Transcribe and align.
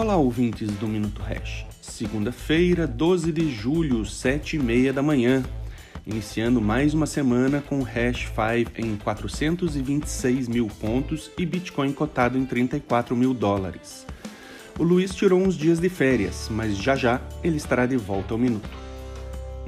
Olá, 0.00 0.16
ouvintes 0.16 0.70
do 0.78 0.88
Minuto 0.88 1.20
Hash. 1.20 1.66
Segunda-feira, 1.82 2.86
12 2.86 3.30
de 3.32 3.50
julho, 3.54 4.06
7 4.06 4.56
e 4.56 4.58
meia 4.58 4.94
da 4.94 5.02
manhã. 5.02 5.42
Iniciando 6.06 6.58
mais 6.58 6.94
uma 6.94 7.04
semana 7.04 7.60
com 7.60 7.82
Hash 7.82 8.30
5 8.30 8.80
em 8.80 8.96
426 8.96 10.48
mil 10.48 10.68
pontos 10.68 11.30
e 11.36 11.44
Bitcoin 11.44 11.92
cotado 11.92 12.38
em 12.38 12.46
34 12.46 13.14
mil 13.14 13.34
dólares. 13.34 14.06
O 14.78 14.82
Luiz 14.82 15.14
tirou 15.14 15.38
uns 15.38 15.54
dias 15.54 15.78
de 15.78 15.90
férias, 15.90 16.48
mas 16.50 16.78
já 16.78 16.96
já 16.96 17.20
ele 17.44 17.58
estará 17.58 17.84
de 17.84 17.98
volta 17.98 18.32
ao 18.32 18.38
Minuto. 18.38 18.70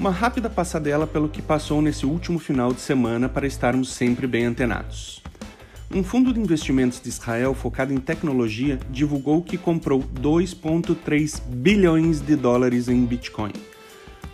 Uma 0.01 0.11
rápida 0.11 0.49
passadela 0.49 1.07
pelo 1.07 1.29
que 1.29 1.43
passou 1.43 1.83
nesse 1.83 2.07
último 2.07 2.39
final 2.39 2.73
de 2.73 2.81
semana 2.81 3.29
para 3.29 3.47
estarmos 3.47 3.93
sempre 3.93 4.27
bem 4.27 4.47
antenados. 4.47 5.22
Um 5.95 6.03
fundo 6.03 6.33
de 6.33 6.41
investimentos 6.41 6.99
de 7.03 7.11
Israel 7.11 7.53
focado 7.53 7.93
em 7.93 7.99
tecnologia 7.99 8.81
divulgou 8.91 9.43
que 9.43 9.59
comprou 9.59 10.03
2,3 10.03 11.39
bilhões 11.49 12.19
de 12.19 12.35
dólares 12.35 12.89
em 12.89 13.05
Bitcoin. 13.05 13.53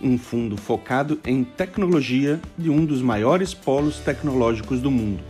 Um 0.01 0.17
fundo 0.17 0.57
focado 0.57 1.19
em 1.25 1.43
tecnologia 1.43 2.41
de 2.57 2.71
um 2.71 2.85
dos 2.85 3.03
maiores 3.03 3.55
polos 3.55 3.99
tecnológicos 3.99 4.81
do 4.81 4.89
mundo. 4.89 5.21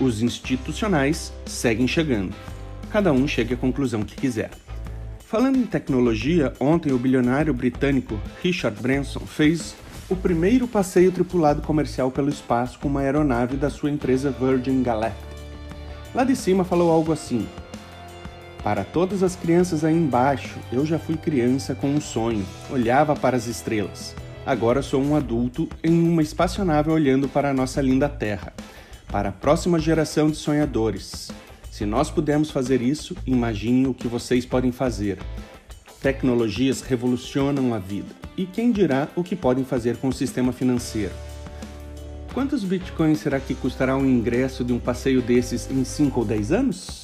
Os 0.00 0.22
institucionais 0.22 1.32
seguem 1.46 1.86
chegando. 1.86 2.34
Cada 2.90 3.12
um 3.12 3.28
chega 3.28 3.54
à 3.54 3.56
conclusão 3.56 4.02
que 4.02 4.16
quiser. 4.16 4.50
Falando 5.24 5.56
em 5.56 5.66
tecnologia, 5.66 6.52
ontem 6.58 6.92
o 6.92 6.98
bilionário 6.98 7.54
britânico 7.54 8.18
Richard 8.42 8.82
Branson 8.82 9.20
fez 9.20 9.76
o 10.08 10.16
primeiro 10.16 10.66
passeio 10.66 11.12
tripulado 11.12 11.62
comercial 11.62 12.10
pelo 12.10 12.28
espaço 12.28 12.76
com 12.80 12.88
uma 12.88 13.02
aeronave 13.02 13.56
da 13.56 13.70
sua 13.70 13.88
empresa 13.88 14.32
Virgin 14.32 14.82
Galactic. 14.82 15.29
Lá 16.14 16.24
de 16.24 16.34
cima 16.34 16.64
falou 16.64 16.90
algo 16.90 17.12
assim: 17.12 17.46
Para 18.64 18.84
todas 18.84 19.22
as 19.22 19.36
crianças 19.36 19.84
aí 19.84 19.94
embaixo, 19.94 20.58
eu 20.72 20.84
já 20.84 20.98
fui 20.98 21.16
criança 21.16 21.74
com 21.74 21.88
um 21.88 22.00
sonho, 22.00 22.44
olhava 22.70 23.14
para 23.14 23.36
as 23.36 23.46
estrelas. 23.46 24.14
Agora 24.44 24.82
sou 24.82 25.00
um 25.02 25.14
adulto 25.14 25.68
em 25.84 26.08
uma 26.08 26.22
espaçonave 26.22 26.90
olhando 26.90 27.28
para 27.28 27.50
a 27.50 27.54
nossa 27.54 27.80
linda 27.80 28.08
Terra. 28.08 28.52
Para 29.06 29.28
a 29.28 29.32
próxima 29.32 29.78
geração 29.78 30.30
de 30.30 30.36
sonhadores. 30.36 31.30
Se 31.70 31.86
nós 31.86 32.10
pudermos 32.10 32.50
fazer 32.50 32.82
isso, 32.82 33.16
imaginem 33.24 33.86
o 33.86 33.94
que 33.94 34.08
vocês 34.08 34.44
podem 34.44 34.72
fazer. 34.72 35.18
Tecnologias 36.02 36.80
revolucionam 36.80 37.72
a 37.74 37.78
vida. 37.78 38.08
E 38.36 38.46
quem 38.46 38.72
dirá 38.72 39.08
o 39.14 39.22
que 39.22 39.36
podem 39.36 39.64
fazer 39.64 39.96
com 39.98 40.08
o 40.08 40.12
sistema 40.12 40.52
financeiro? 40.52 41.12
Quantos 42.32 42.62
bitcoins 42.62 43.18
será 43.18 43.40
que 43.40 43.56
custará 43.56 43.96
um 43.96 44.06
ingresso 44.06 44.64
de 44.64 44.72
um 44.72 44.78
passeio 44.78 45.20
desses 45.20 45.68
em 45.68 45.82
5 45.84 46.20
ou 46.20 46.24
10 46.24 46.52
anos? 46.52 47.02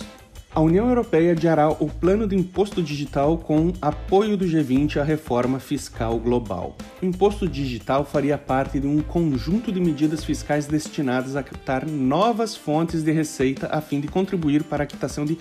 A 0.54 0.60
União 0.60 0.88
Europeia 0.88 1.32
adiará 1.32 1.68
o 1.68 1.88
plano 1.88 2.28
de 2.28 2.36
imposto 2.36 2.80
digital 2.80 3.36
com 3.36 3.72
apoio 3.82 4.36
do 4.36 4.46
G20 4.46 4.98
à 4.98 5.02
reforma 5.02 5.58
fiscal 5.58 6.16
global. 6.18 6.76
O 7.02 7.04
imposto 7.04 7.48
digital 7.48 8.04
faria 8.04 8.38
parte 8.38 8.78
de 8.78 8.86
um 8.86 9.02
conjunto 9.02 9.72
de 9.72 9.80
medidas 9.80 10.24
fiscais 10.24 10.66
destinadas 10.66 11.34
a 11.34 11.42
captar 11.42 11.84
novas 11.84 12.56
fontes 12.56 13.02
de 13.02 13.10
receita 13.10 13.68
a 13.70 13.80
fim 13.80 14.00
de 14.00 14.06
contribuir 14.06 14.62
para 14.62 14.84
a 14.84 14.86
quitação 14.86 15.24
de 15.24 15.36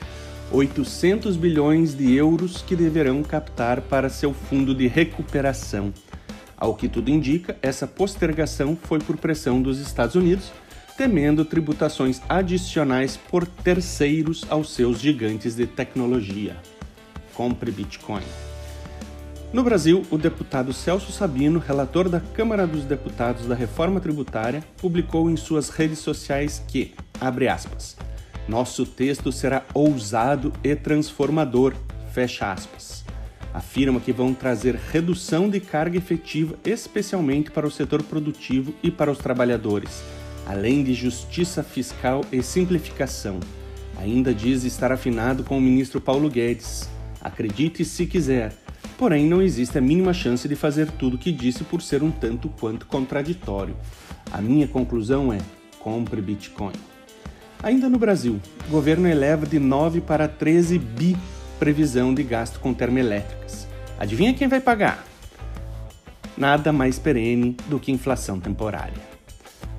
800 0.51 1.37
bilhões 1.37 1.93
de 1.93 2.11
euros 2.15 2.63
que 2.63 2.75
deverão 2.75 3.21
captar 3.21 3.81
para 3.81 4.09
seu 4.09 4.33
fundo 4.33 4.73
de 4.73 4.87
recuperação. 4.87 5.93
Ao 6.57 6.73
que 6.73 6.87
tudo 6.87 7.09
indica, 7.09 7.57
essa 7.61 7.85
postergação 7.85 8.77
foi 8.81 8.99
por 8.99 9.17
pressão 9.17 9.61
dos 9.61 9.79
Estados 9.79 10.15
Unidos, 10.15 10.51
temendo 10.97 11.43
tributações 11.43 12.21
adicionais 12.29 13.17
por 13.17 13.45
terceiros 13.45 14.45
aos 14.49 14.73
seus 14.73 14.99
gigantes 14.99 15.55
de 15.55 15.67
tecnologia. 15.67 16.55
Compre 17.33 17.71
Bitcoin. 17.71 18.23
No 19.51 19.63
Brasil, 19.63 20.03
o 20.09 20.17
deputado 20.17 20.73
Celso 20.73 21.11
Sabino, 21.11 21.59
relator 21.59 22.09
da 22.09 22.19
Câmara 22.19 22.65
dos 22.65 22.83
Deputados 22.85 23.45
da 23.45 23.55
Reforma 23.55 23.99
Tributária, 23.99 24.63
publicou 24.77 25.29
em 25.29 25.35
suas 25.35 25.69
redes 25.69 25.99
sociais 25.99 26.63
que, 26.67 26.93
abre 27.19 27.47
aspas, 27.47 27.95
nosso 28.47 28.85
texto 28.85 29.31
será 29.31 29.63
ousado 29.73 30.51
e 30.63 30.75
transformador, 30.75 31.73
fecha 32.13 32.51
aspas 32.51 33.04
afirma 33.55 34.01
que 34.01 34.11
vão 34.11 34.33
trazer 34.33 34.75
redução 34.75 35.49
de 35.49 35.61
carga 35.61 35.97
efetiva, 35.97 36.57
especialmente 36.65 37.49
para 37.49 37.65
o 37.65 37.71
setor 37.71 38.03
produtivo 38.03 38.75
e 38.83 38.91
para 38.91 39.09
os 39.09 39.17
trabalhadores, 39.17 40.03
além 40.45 40.83
de 40.83 40.93
justiça 40.93 41.63
fiscal 41.63 42.21
e 42.33 42.43
simplificação. 42.43 43.39
Ainda 43.97 44.33
diz 44.33 44.65
estar 44.65 44.91
afinado 44.91 45.45
com 45.45 45.57
o 45.57 45.61
ministro 45.61 46.01
Paulo 46.01 46.29
Guedes. 46.29 46.89
Acredite 47.21 47.85
se 47.85 48.05
quiser, 48.05 48.53
porém 48.97 49.25
não 49.25 49.41
existe 49.41 49.77
a 49.77 49.81
mínima 49.81 50.13
chance 50.13 50.49
de 50.49 50.55
fazer 50.57 50.91
tudo 50.91 51.15
o 51.15 51.17
que 51.17 51.31
disse 51.31 51.63
por 51.63 51.81
ser 51.81 52.03
um 52.03 52.11
tanto 52.11 52.49
quanto 52.49 52.85
contraditório. 52.85 53.77
A 54.33 54.41
minha 54.41 54.67
conclusão 54.67 55.31
é: 55.31 55.37
compre 55.79 56.21
Bitcoin. 56.21 56.73
Ainda 57.63 57.87
no 57.87 57.97
Brasil, 57.97 58.37
o 58.67 58.69
governo 58.69 59.07
eleva 59.07 59.45
de 59.45 59.59
9 59.59 60.01
para 60.01 60.27
13 60.27 60.77
bi 60.77 61.15
previsão 61.59 62.13
de 62.13 62.23
gasto 62.23 62.59
com 62.59 62.73
termoelétricas. 62.73 63.67
Adivinha 63.99 64.33
quem 64.33 64.47
vai 64.47 64.59
pagar? 64.59 65.05
Nada 66.37 66.73
mais 66.73 66.99
perene 66.99 67.55
do 67.67 67.79
que 67.79 67.91
inflação 67.91 68.39
temporária. 68.39 69.15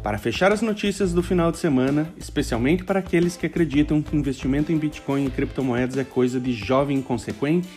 Para 0.02 0.18
fechar 0.18 0.52
as 0.52 0.62
notícias 0.62 1.12
do 1.12 1.22
final 1.22 1.50
de 1.50 1.58
semana, 1.58 2.08
especialmente 2.16 2.84
para 2.84 3.00
aqueles 3.00 3.36
que 3.36 3.46
acreditam 3.46 4.00
que 4.00 4.16
investimento 4.16 4.70
em 4.70 4.78
Bitcoin 4.78 5.26
e 5.26 5.30
criptomoedas 5.30 5.98
é 5.98 6.04
coisa 6.04 6.38
de 6.38 6.52
jovem 6.52 6.98
inconsequente, 6.98 7.68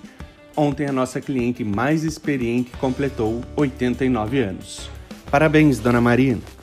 ontem 0.56 0.86
a 0.86 0.92
nossa 0.92 1.20
cliente 1.20 1.64
mais 1.64 2.04
experiente 2.04 2.70
completou 2.78 3.42
89 3.56 4.40
anos. 4.40 4.90
Parabéns, 5.32 5.80
dona 5.80 6.00
Marina! 6.00 6.59